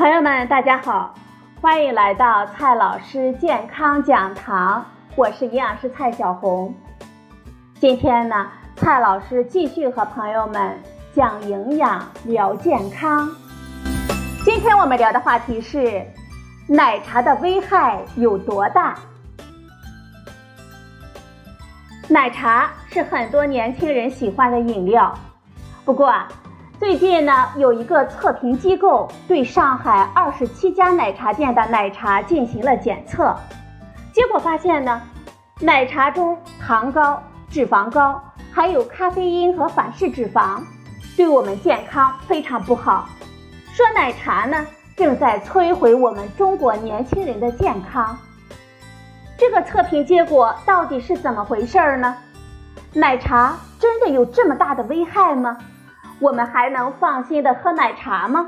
[0.00, 1.14] 朋友们，大家好，
[1.60, 4.82] 欢迎来到蔡老师健康讲堂，
[5.14, 6.74] 我是营养师蔡小红。
[7.78, 10.74] 今天呢，蔡老师继续和朋友们
[11.12, 13.28] 讲营养聊健康。
[14.42, 16.02] 今天我们聊的话题是
[16.66, 18.96] 奶茶的危害有多大？
[22.08, 25.14] 奶茶是很多年轻人喜欢的饮料，
[25.84, 26.26] 不过啊。
[26.80, 33.36] 最近呢，有一个测评机构对上海二十七家奶茶店的奶茶进行了检测，
[34.14, 34.98] 结果发现呢，
[35.60, 38.18] 奶茶中糖高、脂肪高，
[38.50, 40.62] 还有咖啡因和反式脂肪，
[41.18, 43.10] 对我们健康非常不好。
[43.74, 44.66] 说奶茶呢，
[44.96, 48.16] 正在摧毁我们中国年轻人的健康。
[49.36, 52.16] 这个测评结果到底是怎么回事呢？
[52.94, 55.58] 奶茶真的有这么大的危害吗？
[56.20, 58.46] 我们还能放心的喝奶茶吗？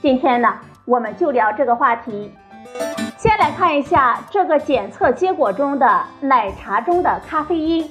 [0.00, 0.54] 今天呢，
[0.86, 2.32] 我们就聊这个话题。
[3.18, 7.86] 先来看一下这个检测结果中的奶茶中的咖啡因。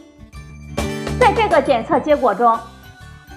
[1.20, 2.58] 在这个检测结果中，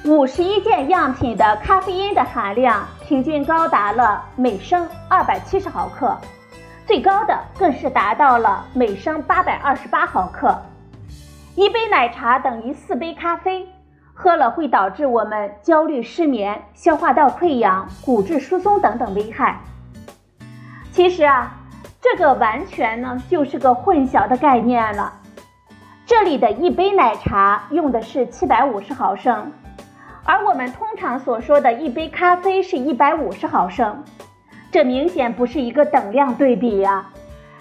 [0.07, 6.17] 五十一件样品的咖啡因的含量平均高达了每升二百七十毫克，
[6.87, 10.59] 最高的更是达到了每升八百二十八毫克。
[11.57, 13.69] 一杯奶茶等于四杯咖啡。
[14.21, 19.61] 喝了会导致我们焦虑、失眠、消化道溃疡、骨质疏松等等危害。
[20.91, 21.55] 其实啊，
[22.01, 25.13] 这个完全呢就是个混淆的概念了。
[26.05, 29.53] 这里的一杯奶茶用的是七百五十毫升，
[30.25, 34.03] 而我们通常所说的一杯咖啡是一百五十毫升，
[34.73, 37.07] 这明显不是一个等量对比呀。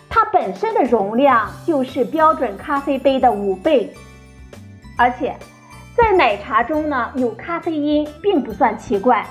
[0.09, 3.94] 它本身的容量就是标准咖啡杯的五倍，
[4.97, 5.36] 而且。
[5.98, 9.26] 在奶茶中呢，有咖啡因并不算奇怪，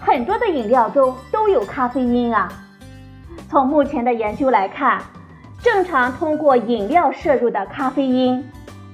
[0.00, 2.48] 很多的饮料中都有咖啡因啊。
[3.50, 5.02] 从目前的研究来看，
[5.62, 8.42] 正常通过饮料摄入的咖啡因，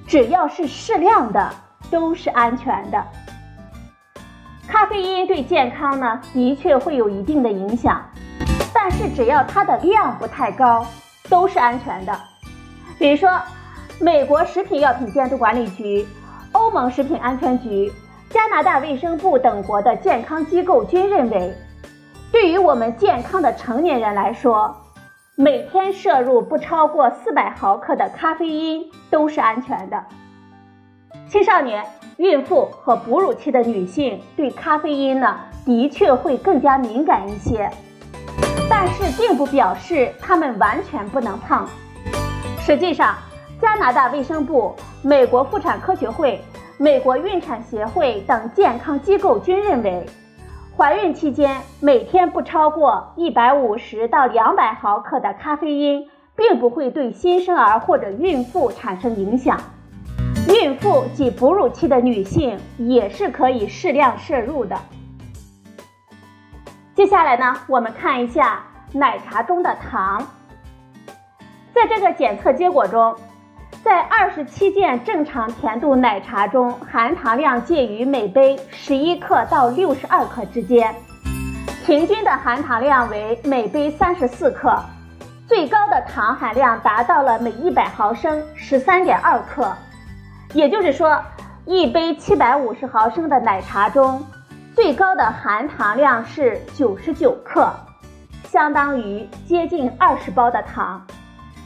[0.05, 1.49] 只要是适量的，
[1.89, 3.01] 都是安全的。
[4.67, 8.03] 咖啡因对健康呢，的确会有一定的影响，
[8.73, 10.85] 但是只要它的量不太高，
[11.29, 12.13] 都是安全的。
[12.99, 13.31] 比如说，
[14.01, 16.05] 美国食品药品监督管理局。
[16.57, 17.93] 欧盟食品安全局、
[18.31, 21.53] 加拿大卫生部等国的健康机构均认为，
[22.31, 24.75] 对于我们健康的成年人来说，
[25.35, 30.03] 每天摄入不超过四百毫克的咖啡因都是安全的。
[31.29, 31.85] 青少年、
[32.17, 37.69] 孕妇和哺乳期的女性对咖啡因呢，的确会更加敏感一些，
[38.67, 41.67] 但是并不表示他们完全不能碰。
[42.59, 43.15] 实际上，
[43.59, 44.75] 加拿大卫生部。
[45.01, 46.41] 美国妇产科学会、
[46.77, 50.05] 美国孕产协会等健康机构均认为，
[50.75, 59.59] 怀孕期间每天不超过一百五十到两百毫克的咖啡因，并不会对新生儿或者孕妇产生影响。
[60.49, 64.77] 孕妇及哺乳期的女性也是可以适量摄入的。
[66.95, 68.63] 接下来呢，我们看一下
[68.93, 70.25] 奶茶中的糖，
[71.73, 73.15] 在这个检测结果中。
[73.83, 80.93] 在二十七件正常甜度奶茶中，含糖量介于每杯十一克到六十二克之间，
[81.85, 84.77] 平均的含糖量为每杯三十四克，
[85.47, 89.71] 最高的糖含量达到了每一百毫升十三点二克。
[90.53, 91.21] 也就是说，
[91.65, 94.25] 一杯七百五十毫升的奶茶中，
[94.75, 97.71] 最高的含糖量是九十九克，
[98.45, 101.05] 相当于接近二十包的糖。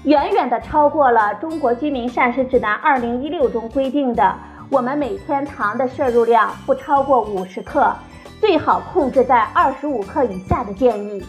[0.04, 4.36] 远远的超过了《中国居民膳食指南（二零一六）》中规定的，
[4.72, 7.94] 我们每天糖的摄入量不超过五十克，
[8.40, 11.24] 最好控制在二十五克以下的建议。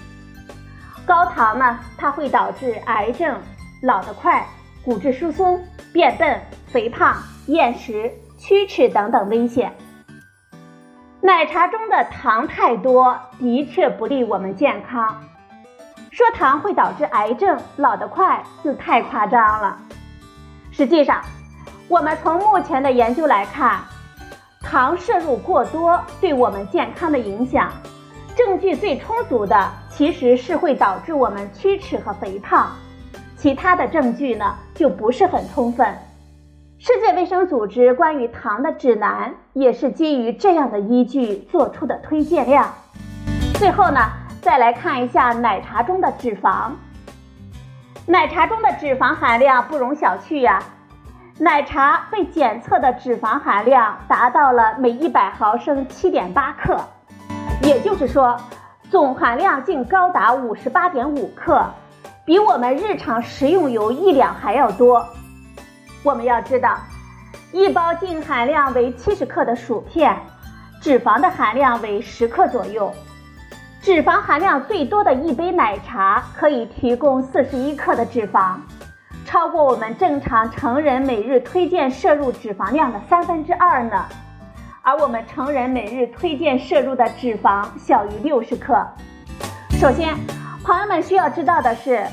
[1.04, 3.38] 高糖呢，它会导致癌症、
[3.82, 4.46] 老得快、
[4.82, 7.14] 骨质疏松、变笨、肥胖、
[7.48, 9.70] 厌食、龋齿等等危险。
[11.20, 15.22] 奶茶中的糖太多，的确不利我们健康。
[16.12, 19.78] 说糖会导致癌症、老得快，就太夸张了。
[20.70, 21.22] 实际上，
[21.88, 23.80] 我们从目前的研究来看，
[24.60, 27.72] 糖摄入过多对我们健康的影响，
[28.36, 32.70] 证据最充足的其实是会导致我们龋齿和肥胖，
[33.38, 35.96] 其他的证据呢就不是很充分。
[36.78, 42.70] 世界卫生组织关于糖的指南也是基于这样的依据做出的推荐量。
[43.54, 43.98] 最后呢。
[44.42, 46.72] 再来看一下奶茶中的脂肪，
[48.06, 50.60] 奶茶中的脂肪含量不容小觑呀。
[51.38, 56.76] 奶茶被检测的脂肪含量达到了每一百毫升七点八克，
[57.62, 58.36] 也就是说，
[58.90, 61.64] 总含量竟高达五十八点五克，
[62.24, 65.06] 比我们日常食用油一两还要多。
[66.02, 66.76] 我们要知道，
[67.52, 70.16] 一包净含量为七十克的薯片，
[70.80, 72.92] 脂肪的含量为十克左右。
[73.82, 78.54] 脂肪含量最多的一杯奶茶可以提供四十一克的脂肪，
[79.26, 84.06] 超过我们正常成人每日推荐摄入脂肪量的三分之二呢。
[84.82, 88.86] 而我们成人每日推荐摄入的脂肪小于六十克。
[89.70, 90.14] 首先，
[90.62, 92.06] 朋友们需要知道的是，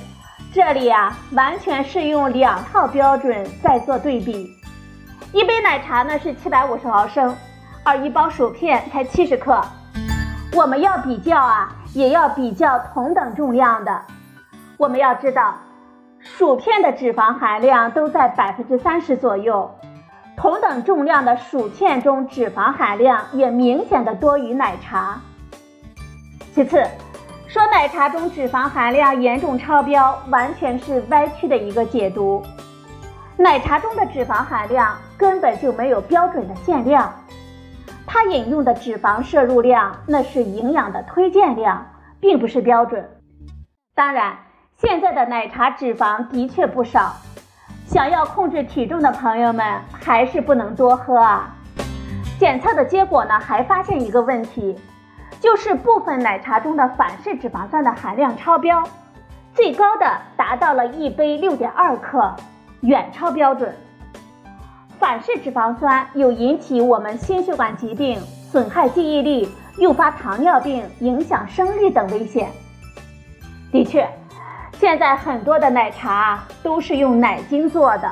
[0.51, 4.51] 这里啊完全是用两套标准在做对比。
[5.33, 7.35] 一杯奶茶呢是七百五十毫升，
[7.83, 9.63] 而一包薯片才七十克。
[10.55, 14.01] 我们要比较啊，也要比较同等重量的。
[14.77, 15.53] 我们要知道，
[16.19, 19.69] 薯片的脂肪含量都在百分之三十左右，
[20.35, 25.21] 同等重量的薯片中脂肪含量也明显的多于奶茶。
[26.53, 26.83] 其次，
[27.47, 32.43] 说奶茶中脂肪含量严重超标，完全是歪曲的一个解读。
[33.37, 37.13] 奶茶中的脂肪含量根本就没有标准的限量。
[38.11, 41.85] 它引用的脂肪摄入量，那是营养的推荐量，
[42.19, 43.07] 并不是标准。
[43.93, 44.35] 当然，
[44.77, 47.13] 现在的奶茶脂肪的确不少，
[47.85, 51.55] 想要控制体重的朋友们还是不能多喝啊。
[52.39, 54.75] 检测的结果呢，还发现一个问题，
[55.39, 58.83] 就是部分奶茶中的反式脂肪酸的含量超标，
[59.53, 62.35] 最高的达到了一杯六点二克，
[62.81, 63.71] 远超标准。
[64.99, 68.19] 反式脂肪酸有引起我们心血管疾病、
[68.51, 72.49] 损害记忆力、诱发糖尿病、影响生育等危险。
[73.71, 74.05] 的确，
[74.73, 78.11] 现在很多的奶茶都是用奶精做的，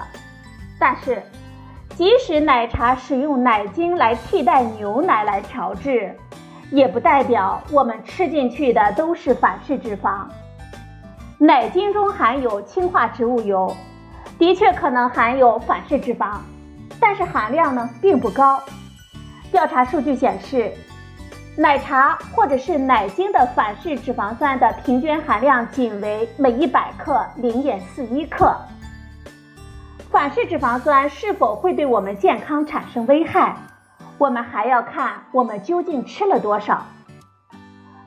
[0.79, 1.21] 但是
[1.89, 6.15] 即使奶茶使用奶精来替代牛奶来调制，
[6.71, 10.25] 也不代表我们吃进去的都是反式脂肪。
[11.37, 13.75] 奶精中含有氢化植物油，
[14.39, 16.37] 的确可能含有反式脂肪。
[16.99, 18.61] 但是含量呢并不高。
[19.51, 20.71] 调查数据显示，
[21.57, 28.55] 奶茶或者是奶精的反式脂肪酸的平均含量仅为每一百克零点四一克。
[30.11, 33.55] 反式脂肪酸是否会对我们健康产生危害，
[34.17, 36.85] 我们还要看我们究竟吃了多少。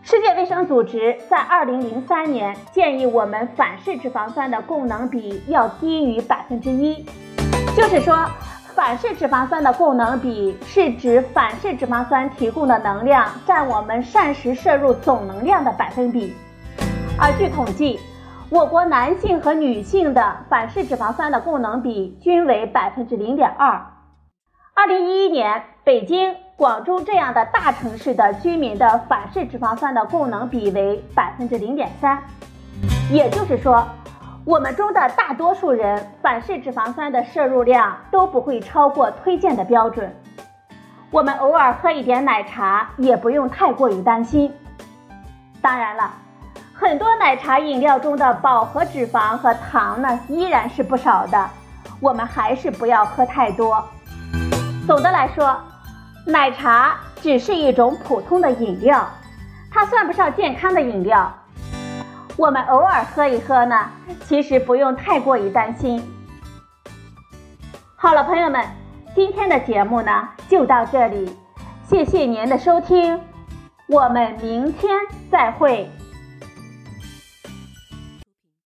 [0.03, 7.07] 世界卫生组织在二零零三年建议我们反式脂肪酸的供能比要低于百分之一，
[7.77, 8.29] 就是说。
[8.75, 16.35] 反式脂肪酸的供能比是指反式脂肪酸提供的能量占我们膳食摄入总能量的百分比。
[17.19, 17.99] 而据统计，
[18.49, 23.81] 我国男性和女性的反式脂肪酸的供能比均为百分之零点二。
[24.75, 32.23] 二零一一年，北京、广州这样的大城市的居民的反式脂肪酸的供能比为百分之零点三。
[33.11, 33.87] 也就是说。
[34.47, 40.15] 我们中的大多数人反式脂肪酸的摄入量都不会超过推荐的标准。
[41.11, 44.51] 我们偶尔喝一点奶茶也不用太过于担心。
[45.61, 46.11] 当然了，
[46.73, 51.51] 很多奶茶饮料中的饱和脂肪和糖呢依然是不少的，
[52.01, 53.87] 我们还是不要喝太多。
[54.87, 55.55] 总的来说，
[56.25, 59.07] 奶茶只是一种普通的饮料，
[59.71, 61.31] 它算不上健康的饮料。
[62.41, 63.91] 我们偶尔喝一喝呢，
[64.25, 66.03] 其实不用太过于担心。
[67.97, 68.65] 好了，朋友们，
[69.15, 71.37] 今天的节目呢就到这里，
[71.87, 73.21] 谢谢您的收听，
[73.89, 74.91] 我们明天
[75.31, 75.91] 再会。